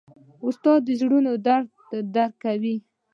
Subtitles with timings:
[0.47, 1.69] استاد د زړونو درد
[2.15, 2.75] درک کوي.